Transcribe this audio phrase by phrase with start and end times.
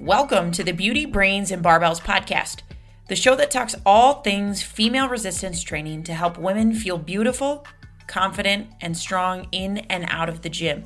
[0.00, 2.62] Welcome to the Beauty, Brains, and Barbells podcast,
[3.08, 7.66] the show that talks all things female resistance training to help women feel beautiful,
[8.06, 10.84] confident, and strong in and out of the gym.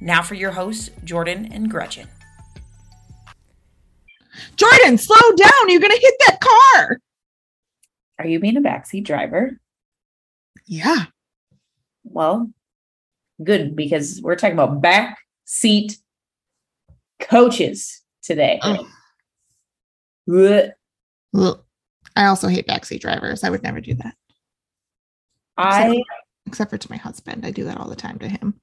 [0.00, 2.08] Now for your hosts, Jordan and Gretchen.
[4.56, 5.68] Jordan, slow down.
[5.68, 6.98] You're going to hit that car.
[8.20, 9.60] Are you being a backseat driver?
[10.64, 11.04] Yeah.
[12.04, 12.50] Well,
[13.44, 15.98] good because we're talking about back seat
[17.20, 18.60] coaches today.
[18.62, 18.86] Oh.
[21.34, 21.60] Ugh.
[22.16, 23.44] I also hate backseat drivers.
[23.44, 24.14] I would never do that.
[25.56, 26.02] I
[26.46, 27.44] Except for to my husband.
[27.44, 28.60] I do that all the time to him.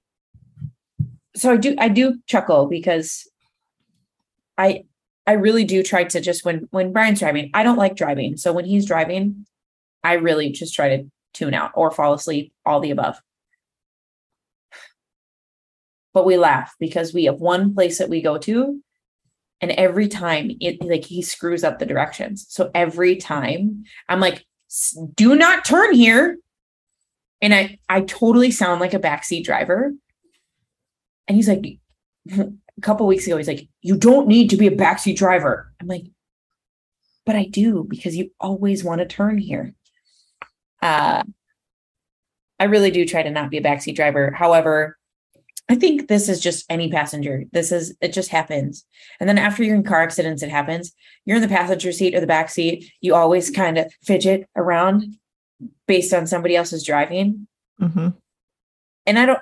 [1.36, 3.28] so I do I do chuckle because
[4.58, 4.86] I
[5.26, 8.38] I really do try to just when when Brian's driving, I don't like driving.
[8.38, 9.46] So when he's driving,
[10.04, 13.20] I really just try to tune out or fall asleep, all the above.
[16.14, 18.82] But we laugh because we have one place that we go to
[19.64, 22.46] and every time it like he screws up the directions.
[22.50, 24.46] So every time I'm like
[25.16, 26.38] do not turn here.
[27.42, 29.94] And I I totally sound like a backseat driver.
[31.30, 31.80] And he's like,
[32.38, 35.72] a couple weeks ago, he's like, You don't need to be a backseat driver.
[35.80, 36.08] I'm like,
[37.26, 39.74] But I do because you always want to turn here.
[40.82, 41.24] Uh,
[42.60, 44.30] I really do try to not be a backseat driver.
[44.32, 44.98] However,
[45.70, 47.46] I think this is just any passenger.
[47.54, 48.86] This is, it just happens.
[49.20, 50.94] And then after you're in car accidents, it happens.
[51.26, 52.92] You're in the passenger seat or the back seat.
[53.00, 55.16] You always kind of fidget around
[55.88, 57.48] based on somebody else's driving
[57.82, 58.10] Mm-hmm.
[59.08, 59.40] and I don't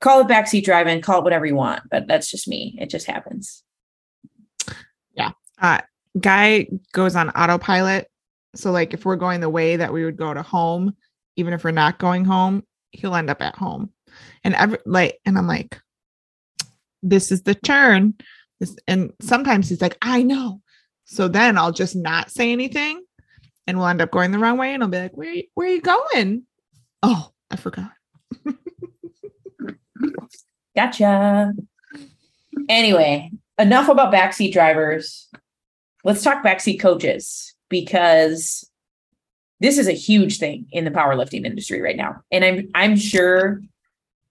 [0.00, 2.76] call it backseat driving, call it whatever you want, but that's just me.
[2.78, 3.64] It just happens.
[5.14, 5.30] Yeah.
[5.60, 5.80] Uh,
[6.20, 8.08] guy goes on autopilot.
[8.54, 10.94] So, like, if we're going the way that we would go to home,
[11.36, 13.90] even if we're not going home, he'll end up at home.
[14.44, 15.78] And every like, and I'm like,
[17.02, 18.14] this is the turn.
[18.58, 20.60] This, and sometimes he's like, I know.
[21.04, 23.02] So then I'll just not say anything,
[23.66, 24.74] and we'll end up going the wrong way.
[24.74, 26.44] And I'll be like, where, where are you going?
[27.02, 27.90] Oh, I forgot.
[30.76, 31.52] Gotcha.
[32.68, 35.28] Anyway, enough about backseat drivers.
[36.04, 38.70] Let's talk backseat coaches because
[39.60, 42.22] this is a huge thing in the powerlifting industry right now.
[42.30, 43.60] And I'm I'm sure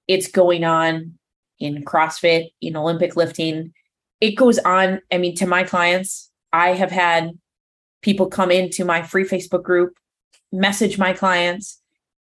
[0.10, 1.14] it's going on
[1.60, 3.74] in CrossFit, in Olympic lifting.
[4.20, 5.02] It goes on.
[5.14, 7.38] I mean, to my clients, I have had
[8.02, 9.94] people come into my free Facebook group,
[10.52, 11.80] message my clients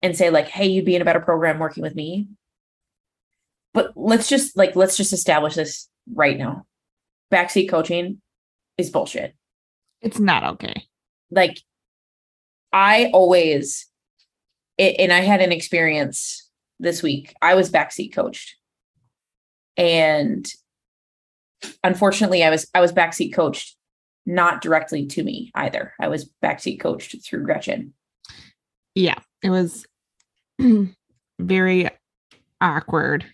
[0.03, 2.27] and say like, "Hey, you'd be in a better program working with me."
[3.73, 6.67] But let's just like let's just establish this right now.
[7.31, 8.21] Backseat coaching
[8.77, 9.35] is bullshit.
[9.99, 10.85] It's not okay.
[11.31, 11.59] Like
[12.71, 13.87] I always
[14.77, 16.42] it, and I had an experience
[16.83, 17.33] this week.
[17.41, 18.55] I was backseat coached.
[19.77, 20.45] And
[21.83, 23.75] unfortunately I was I was backseat coached
[24.25, 25.93] not directly to me either.
[25.99, 27.93] I was backseat coached through Gretchen.
[28.95, 29.85] Yeah, it was
[31.39, 31.89] very
[32.61, 33.25] awkward.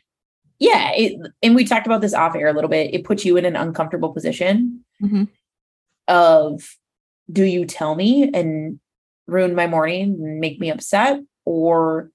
[0.59, 2.93] Yeah, it, and we talked about this off air a little bit.
[2.93, 5.27] It puts you in an uncomfortable position Mhm.
[6.07, 6.75] of
[7.31, 8.79] do you tell me and
[9.27, 12.09] ruin my morning and make me upset or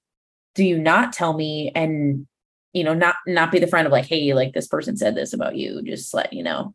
[0.54, 2.26] do you not tell me and
[2.72, 5.32] you know not not be the friend of like hey like this person said this
[5.32, 6.74] about you just let you know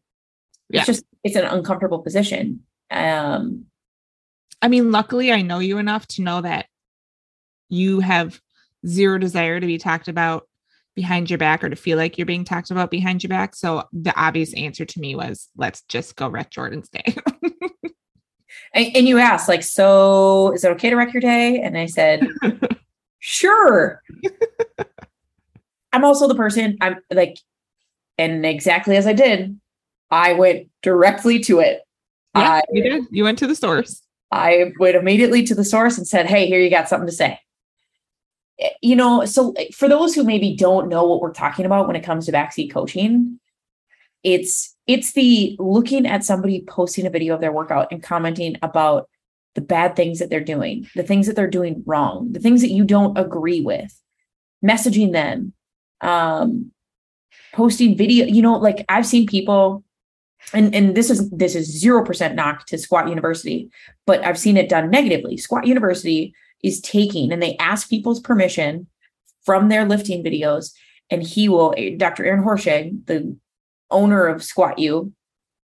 [0.69, 0.81] Yeah.
[0.81, 3.65] it's just it's an uncomfortable position um
[4.61, 6.65] I mean, luckily, I know you enough to know that
[7.69, 8.39] you have
[8.85, 10.47] zero desire to be talked about
[10.95, 13.55] behind your back or to feel like you're being talked about behind your back.
[13.55, 17.15] So the obvious answer to me was, let's just go wreck Jordan's day.
[18.73, 21.85] and, and you asked like so is it okay to wreck your day and i
[21.85, 22.27] said
[23.19, 24.01] sure
[25.93, 27.37] i'm also the person i'm like
[28.17, 29.59] and exactly as i did
[30.11, 31.81] i went directly to it
[32.35, 33.03] yeah, I, you did.
[33.09, 34.03] You went to the source.
[34.31, 37.39] I went immediately to the source and said hey here you got something to say
[38.59, 41.95] Eh, you know so for those who maybe don't know what we're talking about when
[41.95, 43.39] it comes to backseat coaching
[44.23, 49.09] it's it's the looking at somebody posting a video of their workout and commenting about
[49.59, 52.71] the bad things that they're doing the things that they're doing wrong the things that
[52.71, 53.93] you don't agree with
[54.63, 55.51] messaging them
[55.99, 56.71] um
[57.51, 59.83] posting video you know like i've seen people
[60.53, 63.69] and and this is this is 0% knock to squat university
[64.05, 65.35] but i've seen it done negatively.
[65.35, 66.33] Squat university
[66.63, 68.87] is taking and they ask people's permission
[69.43, 70.71] from their lifting videos
[71.09, 73.35] and he will dr aaron Horschig the
[73.91, 75.11] owner of squat you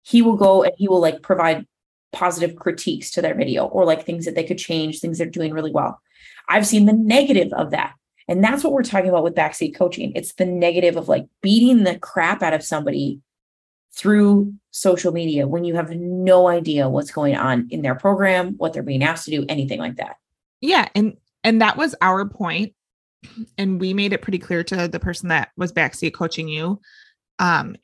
[0.01, 1.67] he will go and he will like provide
[2.13, 5.53] positive critiques to their video or like things that they could change things they're doing
[5.53, 5.99] really well.
[6.47, 7.93] I've seen the negative of that.
[8.27, 10.13] And that's what we're talking about with backseat coaching.
[10.15, 13.19] It's the negative of like beating the crap out of somebody
[13.93, 18.73] through social media when you have no idea what's going on in their program, what
[18.73, 20.15] they're being asked to do, anything like that.
[20.61, 22.73] Yeah, and and that was our point
[23.57, 26.79] and we made it pretty clear to the person that was backseat coaching you.
[27.39, 27.75] Um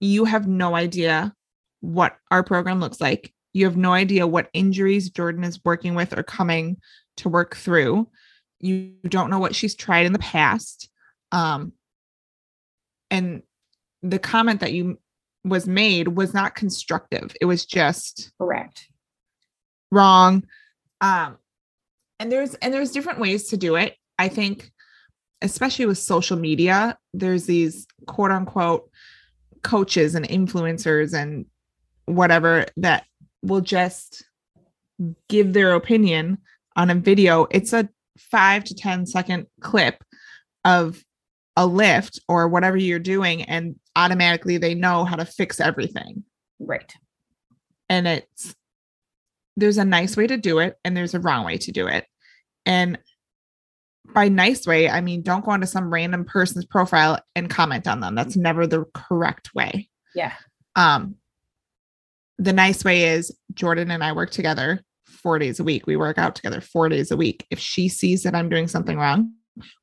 [0.00, 1.34] you have no idea
[1.80, 6.16] what our program looks like you have no idea what injuries jordan is working with
[6.16, 6.76] or coming
[7.16, 8.08] to work through.
[8.60, 10.88] You don't know what she's tried in the past.
[11.32, 11.72] Um
[13.10, 13.42] and
[14.02, 14.98] the comment that you
[15.44, 17.34] was made was not constructive.
[17.40, 18.88] It was just correct.
[19.90, 20.44] wrong.
[21.00, 21.38] Um
[22.18, 23.96] and there's and there's different ways to do it.
[24.18, 24.70] I think
[25.42, 28.88] especially with social media there's these quote unquote
[29.62, 31.46] coaches and influencers and
[32.06, 33.04] whatever that
[33.44, 34.24] will just
[35.28, 36.38] give their opinion
[36.76, 37.88] on a video it's a
[38.18, 40.02] 5 to 10 second clip
[40.64, 41.02] of
[41.56, 46.24] a lift or whatever you're doing and automatically they know how to fix everything
[46.58, 46.94] right
[47.88, 48.54] and it's
[49.56, 52.06] there's a nice way to do it and there's a wrong way to do it
[52.66, 52.98] and
[54.12, 58.00] by nice way, I mean, don't go onto some random person's profile and comment on
[58.00, 58.14] them.
[58.14, 59.88] That's never the correct way.
[60.14, 60.32] Yeah.
[60.76, 61.16] Um,
[62.38, 65.86] the nice way is Jordan and I work together four days a week.
[65.86, 67.46] We work out together four days a week.
[67.50, 69.32] If she sees that I'm doing something wrong,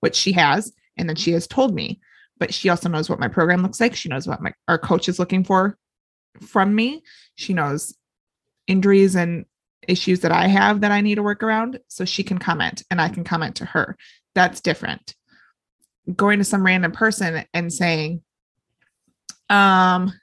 [0.02, 2.00] which she has, and then she has told me,
[2.38, 3.96] but she also knows what my program looks like.
[3.96, 5.78] She knows what my our coach is looking for
[6.42, 7.04] from me.
[7.36, 7.96] She knows
[8.68, 9.46] injuries and
[9.88, 11.80] issues that I have that I need to work around.
[11.88, 13.98] So she can comment and I can comment to her.
[14.36, 15.16] That's different.
[16.16, 18.24] Going to some random person and saying,
[19.50, 20.14] um,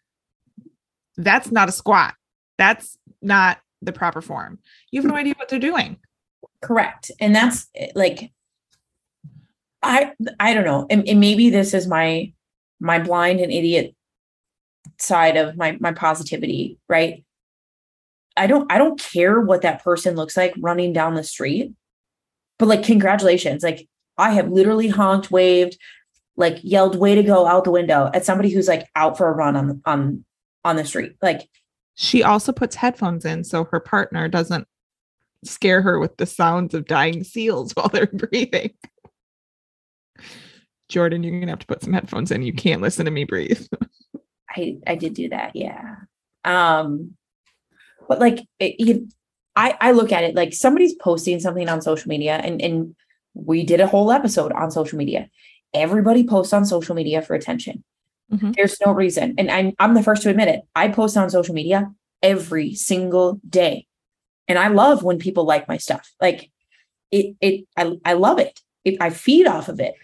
[1.19, 2.15] that's not a squat.
[2.57, 4.59] That's not the proper form.
[4.91, 5.99] You have no idea what they're doing.
[6.63, 7.11] Correct.
[7.21, 8.33] And that's like
[9.83, 10.87] I I don't know.
[10.89, 12.33] And, and maybe this is my
[12.81, 13.95] my blind and idiot
[14.99, 17.25] side of my my positivity, right?
[18.37, 21.73] I don't I don't care what that person looks like running down the street.
[22.59, 23.63] But like congratulations.
[23.63, 25.79] Like I have literally honked, waved,
[26.37, 29.33] like yelled way to go out the window at somebody who's like out for a
[29.33, 30.25] run on on
[30.65, 31.17] on the street.
[31.23, 31.49] Like
[31.95, 34.67] she also puts headphones in so her partner doesn't
[35.45, 38.73] scare her with the sounds of dying seals while they're breathing.
[40.89, 42.43] Jordan, you're gonna have to put some headphones in.
[42.43, 43.67] You can't listen to me breathe.
[44.51, 45.97] I I did do that, yeah.
[46.45, 47.15] Um
[48.09, 49.03] but like it, it,
[49.55, 52.97] I, I look at it like somebody's posting something on social media and, and
[53.35, 55.29] we did a whole episode on social media.
[55.75, 57.85] Everybody posts on social media for attention.
[58.33, 58.53] Mm-hmm.
[58.53, 59.35] There's no reason.
[59.39, 60.61] And I'm, I'm the first to admit it.
[60.75, 61.91] I post on social media
[62.23, 63.87] every single day.
[64.49, 66.13] And I love when people like my stuff.
[66.21, 66.51] Like
[67.11, 68.61] it, it, I, I love it.
[68.85, 69.95] it I feed off of it.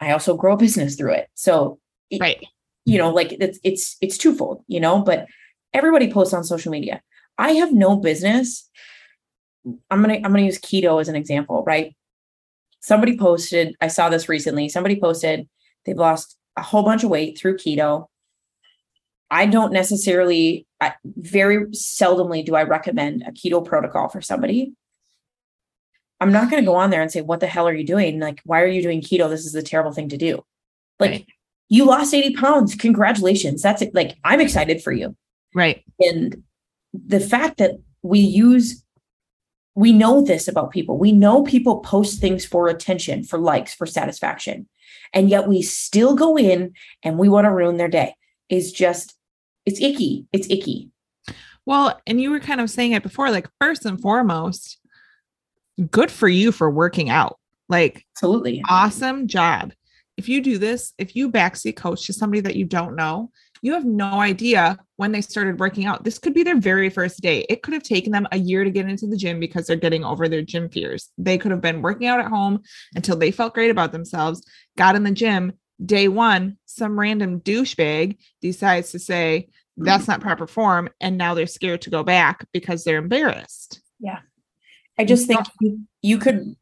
[0.00, 1.28] I also grow a business through it.
[1.34, 1.78] So,
[2.10, 2.44] it, right.
[2.86, 5.26] You know, like it's, it's, it's twofold, you know, but
[5.74, 7.02] everybody posts on social media.
[7.38, 8.68] I have no business.
[9.90, 11.94] I'm gonna I'm gonna use keto as an example, right?
[12.80, 14.68] Somebody posted, I saw this recently.
[14.68, 15.48] Somebody posted
[15.84, 18.06] they've lost a whole bunch of weight through keto.
[19.30, 24.72] I don't necessarily, I, very seldomly do I recommend a keto protocol for somebody.
[26.20, 28.20] I'm not going to go on there and say, What the hell are you doing?
[28.20, 29.28] Like, why are you doing keto?
[29.30, 30.44] This is a terrible thing to do.
[30.98, 31.26] Like, right.
[31.68, 32.74] you lost 80 pounds.
[32.74, 33.62] Congratulations.
[33.62, 33.94] That's it.
[33.94, 35.16] Like, I'm excited for you.
[35.54, 35.82] Right.
[35.98, 36.42] And
[36.92, 38.84] the fact that we use
[39.74, 40.98] we know this about people.
[40.98, 44.68] We know people post things for attention, for likes, for satisfaction.
[45.12, 48.14] And yet we still go in and we want to ruin their day.
[48.48, 49.14] Is just
[49.66, 50.26] it's icky.
[50.32, 50.90] It's icky.
[51.66, 54.78] Well, and you were kind of saying it before like first and foremost,
[55.90, 57.38] good for you for working out.
[57.68, 59.72] Like absolutely awesome job.
[60.16, 63.30] If you do this, if you backseat coach to somebody that you don't know,
[63.62, 66.04] you have no idea when they started working out.
[66.04, 67.46] This could be their very first day.
[67.48, 70.04] It could have taken them a year to get into the gym because they're getting
[70.04, 71.08] over their gym fears.
[71.16, 72.60] They could have been working out at home
[72.94, 74.44] until they felt great about themselves,
[74.76, 75.54] got in the gym.
[75.82, 80.90] Day one, some random douchebag decides to say, that's not proper form.
[81.00, 83.80] And now they're scared to go back because they're embarrassed.
[84.00, 84.18] Yeah.
[84.98, 86.56] I just think you, you could,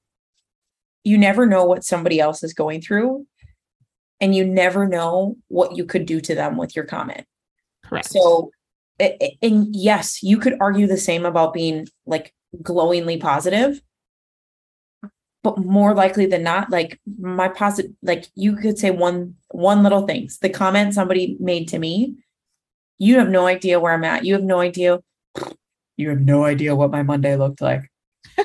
[1.03, 3.27] you never know what somebody else is going through
[4.21, 7.27] and you never know what you could do to them with your comment.
[7.89, 8.11] Correct.
[8.11, 8.51] So,
[8.99, 13.81] and yes, you could argue the same about being like glowingly positive,
[15.43, 20.07] but more likely than not, like my positive, like you could say one one little
[20.07, 20.39] things.
[20.39, 22.17] The comment somebody made to me,
[22.99, 24.25] you have no idea where I'm at.
[24.25, 25.01] You have no idea.
[25.97, 27.91] You have no idea what my Monday looked like.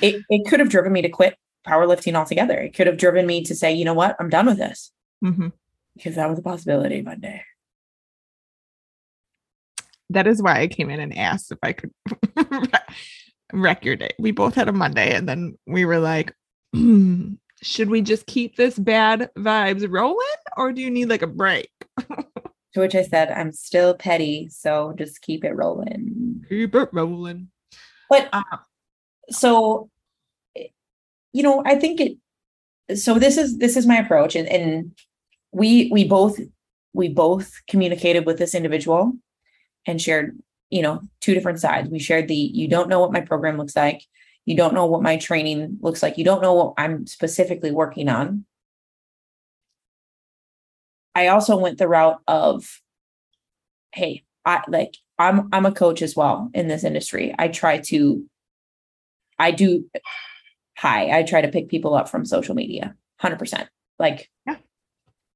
[0.00, 2.58] it it could have driven me to quit powerlifting altogether.
[2.58, 4.92] It could have driven me to say, you know what, I'm done with this.
[5.24, 5.48] Mm-hmm.
[5.96, 7.42] because that was a possibility Monday.
[10.10, 11.90] That is why I came in and asked if I could
[13.52, 14.10] wreck your day.
[14.18, 16.34] We both had a Monday and then we were like,
[16.72, 21.26] "Hmm, should we just keep this bad vibes rolling or do you need like a
[21.26, 21.70] break?
[22.74, 26.44] To which I said, I'm still petty, so just keep it rolling.
[26.46, 27.48] Keep it rolling.
[28.10, 28.42] But Uh,
[29.30, 29.88] so
[31.32, 34.92] you know, I think it so this is this is my approach and, and
[35.52, 36.38] we we both
[36.92, 39.14] we both communicated with this individual
[39.86, 40.38] and shared,
[40.70, 41.88] you know, two different sides.
[41.88, 44.02] We shared the you don't know what my program looks like.
[44.44, 46.18] You don't know what my training looks like.
[46.18, 48.44] You don't know what I'm specifically working on.
[51.14, 52.80] I also went the route of,
[53.92, 57.34] hey, I like I'm I'm a coach as well in this industry.
[57.38, 58.24] I try to
[59.38, 59.90] I do
[60.76, 62.94] hi, I try to pick people up from social media.
[63.22, 63.66] 100%.
[63.98, 64.56] Like Yeah.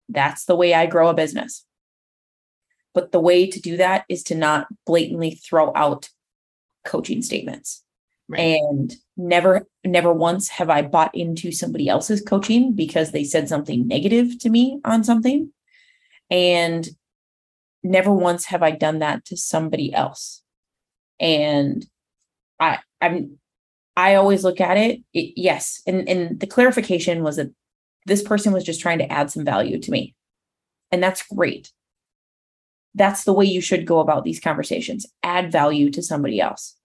[0.08, 1.64] that's the way I grow a business.
[2.94, 6.08] But the way to do that is to not blatantly throw out
[6.84, 7.84] coaching statements.
[8.28, 8.40] Right.
[8.40, 13.86] And never never once have I bought into somebody else's coaching because they said something
[13.88, 15.52] negative to me on something.
[16.30, 16.88] And
[17.82, 20.42] never once have I done that to somebody else.
[21.18, 21.84] And
[22.60, 23.38] I I'm
[23.96, 25.82] I always look at it, it yes.
[25.86, 27.50] And and the clarification was that
[28.06, 30.14] this person was just trying to add some value to me.
[30.92, 31.72] And that's great.
[32.94, 35.06] That's the way you should go about these conversations.
[35.22, 36.76] Add value to somebody else.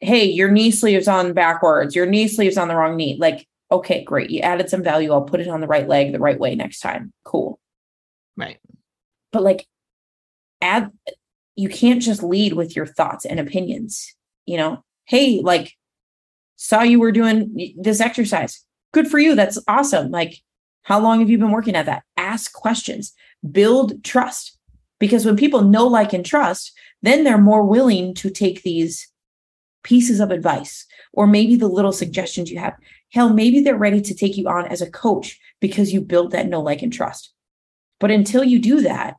[0.00, 1.94] Hey, your knee sleeve's on backwards.
[1.94, 3.16] Your knee sleeve's on the wrong knee.
[3.18, 4.30] Like, okay, great.
[4.30, 5.12] You added some value.
[5.12, 7.12] I'll put it on the right leg the right way next time.
[7.24, 7.58] Cool.
[8.36, 8.58] Right.
[9.32, 9.66] But like
[10.60, 10.90] add
[11.56, 14.14] you can't just lead with your thoughts and opinions,
[14.46, 14.82] you know.
[15.06, 15.74] Hey, like
[16.56, 18.64] saw you were doing this exercise.
[18.92, 19.34] Good for you.
[19.34, 20.10] That's awesome.
[20.10, 20.38] Like
[20.82, 22.04] how long have you been working at that?
[22.16, 23.12] Ask questions.
[23.50, 24.53] Build trust.
[25.04, 29.06] Because when people know like and trust, then they're more willing to take these
[29.82, 32.72] pieces of advice or maybe the little suggestions you have.
[33.12, 36.48] Hell, maybe they're ready to take you on as a coach because you built that
[36.48, 37.34] know like and trust.
[38.00, 39.16] But until you do that,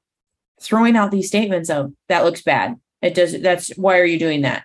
[0.59, 2.77] throwing out these statements of that looks bad.
[3.03, 4.63] It does that's why are you doing that?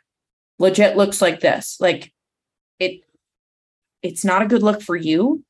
[0.58, 1.76] Legit looks like this.
[1.80, 2.14] Like
[2.78, 3.02] it
[4.02, 5.44] it's not a good look for you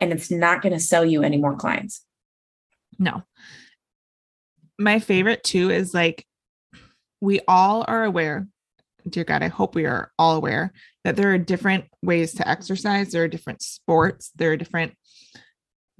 [0.00, 2.04] and it's not going to sell you any more clients.
[2.98, 3.22] No.
[4.82, 6.26] My favorite too is like
[7.20, 8.48] we all are aware,
[9.08, 10.72] dear God, I hope we are all aware
[11.04, 13.12] that there are different ways to exercise.
[13.12, 14.32] There are different sports.
[14.34, 14.94] There are different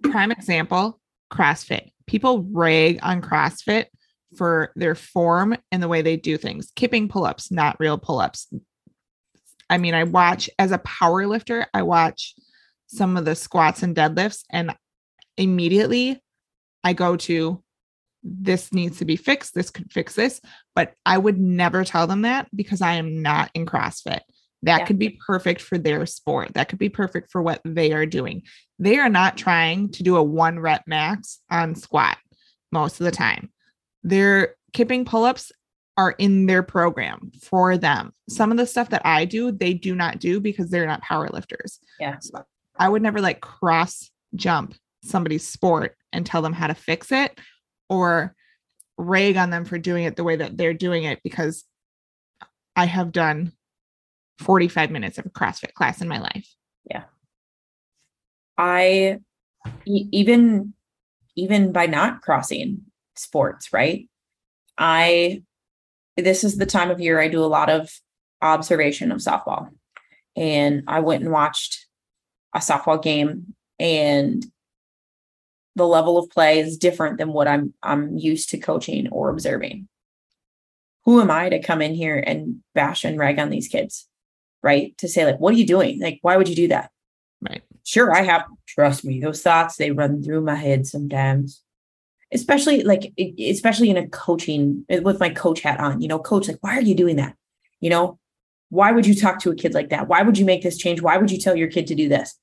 [0.02, 1.00] prime example,
[1.32, 1.90] CrossFit.
[2.08, 3.86] People rag on CrossFit
[4.36, 6.72] for their form and the way they do things.
[6.74, 8.52] Kipping pull-ups, not real pull-ups.
[9.70, 12.34] I mean, I watch as a power lifter, I watch
[12.88, 14.74] some of the squats and deadlifts and
[15.36, 16.20] immediately
[16.82, 17.61] I go to
[18.22, 19.54] this needs to be fixed.
[19.54, 20.40] This could fix this,
[20.74, 24.20] but I would never tell them that because I am not in CrossFit.
[24.64, 24.86] That Yeah.
[24.86, 26.54] could be perfect for their sport.
[26.54, 28.42] That could be perfect for what they are doing.
[28.78, 32.16] They are not trying to do a one rep max on squat
[32.70, 33.50] most of the time.
[34.04, 35.50] Their kipping pull ups
[35.96, 38.12] are in their program for them.
[38.28, 41.28] Some of the stuff that I do, they do not do because they're not power
[41.28, 41.80] lifters.
[42.00, 42.18] Yeah.
[42.20, 42.44] So
[42.78, 44.74] I would never like cross jump
[45.04, 47.38] somebody's sport and tell them how to fix it
[47.92, 48.34] or
[48.96, 51.64] rag on them for doing it the way that they're doing it because
[52.74, 53.52] I have done
[54.38, 56.48] 45 minutes of a CrossFit class in my life.
[56.88, 57.04] Yeah.
[58.56, 59.20] I
[59.86, 60.74] even
[61.36, 62.82] even by not crossing
[63.16, 64.08] sports, right?
[64.78, 65.42] I
[66.16, 67.90] this is the time of year I do a lot of
[68.40, 69.68] observation of softball.
[70.36, 71.86] And I went and watched
[72.54, 74.44] a softball game and
[75.74, 79.88] the level of play is different than what I'm I'm used to coaching or observing.
[81.04, 84.08] Who am I to come in here and bash and rag on these kids?
[84.62, 84.96] Right?
[84.98, 86.00] To say like what are you doing?
[86.00, 86.90] Like why would you do that?
[87.42, 87.62] Right.
[87.84, 91.60] sure i have trust me those thoughts they run through my head sometimes
[92.32, 96.46] especially like especially in a coaching eh, with my coach hat on you know coach
[96.46, 97.34] like why are you doing that
[97.80, 98.18] you know
[98.68, 101.02] why would you talk to a kid like that why would you make this change
[101.02, 102.38] why would you tell your kid to do this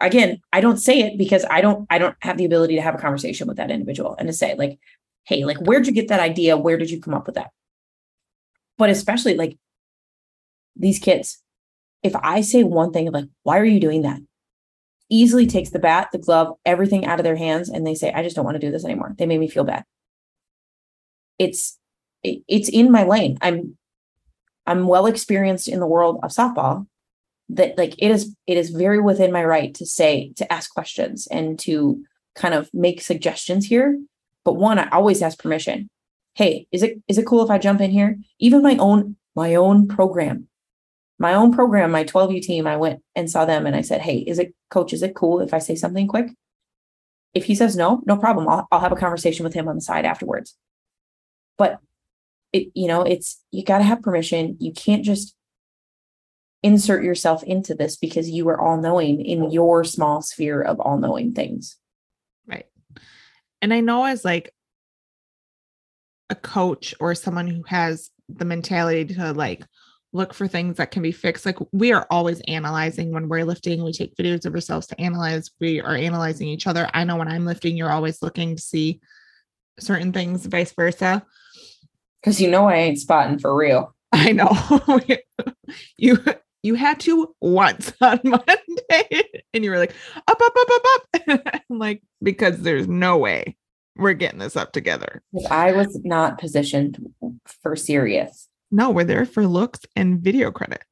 [0.00, 2.94] again i don't say it because i don't i don't have the ability to have
[2.94, 4.78] a conversation with that individual and to say like
[5.24, 7.50] hey like where'd you get that idea where did you come up with that
[8.78, 9.56] but especially like
[10.76, 11.42] these kids
[12.06, 14.20] if I say one thing like, why are you doing that?
[15.08, 18.22] Easily takes the bat, the glove, everything out of their hands, and they say, I
[18.22, 19.14] just don't want to do this anymore.
[19.18, 19.84] They made me feel bad.
[21.38, 21.78] It's
[22.22, 23.38] it, it's in my lane.
[23.40, 23.76] I'm
[24.66, 26.86] I'm well experienced in the world of softball.
[27.48, 31.28] That like it is it is very within my right to say to ask questions
[31.28, 32.02] and to
[32.34, 34.00] kind of make suggestions here.
[34.44, 35.88] But one, I always ask permission.
[36.34, 38.18] Hey, is it is it cool if I jump in here?
[38.38, 40.48] Even my own my own program,
[41.18, 44.18] my own program, my 12U team, I went and saw them and I said, Hey,
[44.18, 46.28] is it coach, is it cool if I say something quick?
[47.34, 48.48] If he says no, no problem.
[48.48, 50.56] I'll, I'll have a conversation with him on the side afterwards.
[51.58, 51.80] But
[52.52, 54.56] it, you know, it's you got to have permission.
[54.58, 55.34] You can't just
[56.62, 60.98] insert yourself into this because you are all knowing in your small sphere of all
[60.98, 61.76] knowing things.
[62.46, 62.66] Right.
[63.62, 64.52] And I know as like
[66.30, 69.64] a coach or someone who has the mentality to like
[70.12, 71.46] look for things that can be fixed.
[71.46, 75.50] Like we are always analyzing when we're lifting, we take videos of ourselves to analyze.
[75.60, 76.88] We are analyzing each other.
[76.94, 79.00] I know when I'm lifting, you're always looking to see
[79.78, 81.24] certain things, vice versa.
[82.24, 83.94] Cause you know I ain't spotting for real.
[84.12, 84.50] I know.
[85.96, 86.18] you
[86.66, 89.22] you had to once on Monday
[89.54, 91.62] and you were like up, up, up, up, up.
[91.70, 93.56] I'm like, because there's no way
[93.96, 95.22] we're getting this up together.
[95.48, 96.98] I was not positioned
[97.62, 98.48] for serious.
[98.70, 100.82] No, we're there for looks and video credit.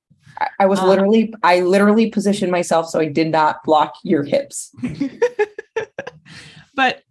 [0.40, 4.22] I, I was um, literally, I literally positioned myself so I did not block your
[4.22, 4.72] hips.
[6.74, 7.02] but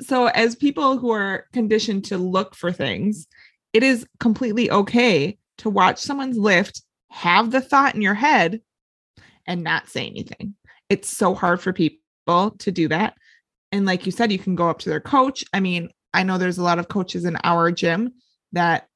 [0.00, 3.26] so as people who are conditioned to look for things,
[3.72, 8.60] it is completely okay to watch someone's lift, have the thought in your head,
[9.46, 10.54] and not say anything.
[10.88, 13.14] It's so hard for people to do that.
[13.72, 15.44] And like you said, you can go up to their coach.
[15.52, 18.12] I mean, I know there's a lot of coaches in our gym
[18.52, 18.88] that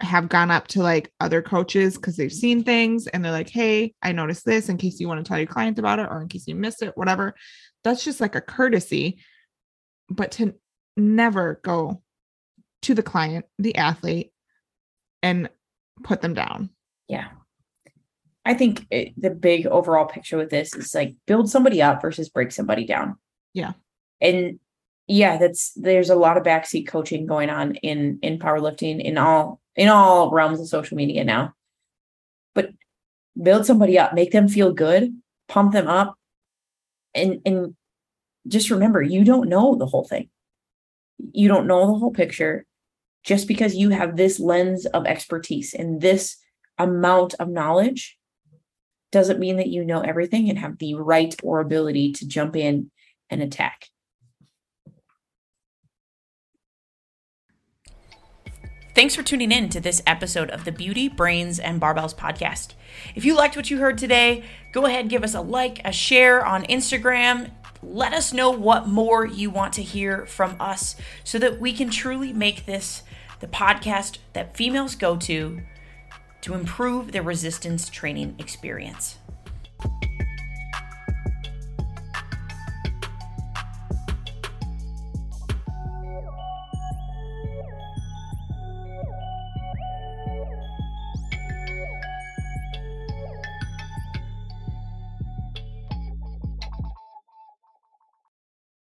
[0.00, 3.94] have gone up to like other coaches because they've seen things and they're like, hey,
[4.02, 6.28] I noticed this in case you want to tell your client about it or in
[6.28, 7.34] case you missed it, whatever.
[7.84, 9.18] That's just like a courtesy.
[10.08, 10.54] But to
[10.96, 12.02] never go
[12.82, 14.32] to the client, the athlete,
[15.22, 15.48] and
[16.02, 16.70] put them down.
[17.08, 17.28] Yeah.
[18.44, 22.28] I think it, the big overall picture with this is like build somebody up versus
[22.28, 23.16] break somebody down.
[23.54, 23.72] Yeah.
[24.20, 24.58] And
[25.06, 29.60] yeah, that's there's a lot of backseat coaching going on in in powerlifting in all
[29.76, 31.54] in all realms of social media now.
[32.54, 32.70] But
[33.40, 35.12] build somebody up, make them feel good,
[35.48, 36.16] pump them up,
[37.14, 37.76] and and
[38.48, 40.30] just remember you don't know the whole thing.
[41.32, 42.66] You don't know the whole picture
[43.22, 46.36] just because you have this lens of expertise and this
[46.78, 48.18] amount of knowledge
[49.12, 52.90] doesn't mean that you know everything and have the right or ability to jump in
[53.30, 53.86] and attack.
[58.94, 62.74] Thanks for tuning in to this episode of the Beauty, Brains, and Barbells podcast.
[63.14, 66.44] If you liked what you heard today, go ahead, give us a like, a share
[66.44, 67.50] on Instagram,
[67.82, 70.94] let us know what more you want to hear from us
[71.24, 73.02] so that we can truly make this
[73.40, 75.60] the podcast that females go to
[76.42, 79.18] to improve their resistance training experience.